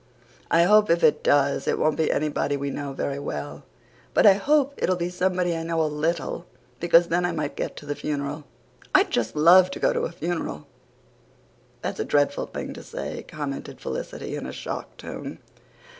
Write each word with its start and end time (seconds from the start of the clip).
I 0.49 0.63
hope 0.63 0.89
if 0.89 1.03
it 1.03 1.21
does 1.23 1.67
it 1.67 1.77
won't 1.77 1.95
be 1.95 2.09
anybody 2.11 2.57
we 2.57 2.71
know 2.71 2.91
very 2.91 3.19
well. 3.19 3.65
But 4.15 4.25
I 4.25 4.33
hope 4.33 4.73
it'll 4.77 4.95
be 4.95 5.09
somebody 5.11 5.55
I 5.55 5.61
know 5.61 5.79
a 5.79 5.85
LITTLE, 5.85 6.47
because 6.79 7.09
then 7.09 7.23
I 7.23 7.31
might 7.31 7.55
get 7.55 7.75
to 7.75 7.85
the 7.85 7.93
funeral. 7.93 8.45
I'd 8.95 9.11
just 9.11 9.35
love 9.35 9.69
to 9.69 9.79
go 9.79 9.93
to 9.93 10.01
a 10.05 10.11
funeral." 10.11 10.65
"That's 11.83 11.99
a 11.99 12.03
dreadful 12.03 12.47
thing 12.47 12.73
to 12.73 12.81
say," 12.81 13.25
commented 13.27 13.79
Felicity 13.79 14.35
in 14.35 14.47
a 14.47 14.51
shocked 14.51 15.01
tone. 15.01 15.37